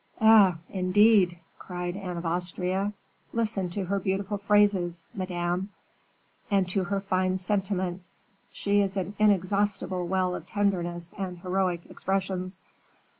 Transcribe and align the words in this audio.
"Eh! 0.19 0.53
indeed," 0.71 1.37
cried 1.59 1.95
Anne 1.95 2.17
of 2.17 2.25
Austria, 2.25 2.91
"listen 3.33 3.69
to 3.69 3.85
her 3.85 3.99
beautiful 3.99 4.35
phrases, 4.35 5.05
Madame, 5.13 5.69
and 6.49 6.67
to 6.67 6.85
her 6.85 6.99
fine 6.99 7.37
sentiments; 7.37 8.25
she 8.51 8.81
is 8.81 8.97
an 8.97 9.13
inexhaustible 9.19 10.07
well 10.07 10.33
of 10.33 10.47
tenderness 10.47 11.13
and 11.19 11.37
heroic 11.37 11.85
expressions. 11.85 12.63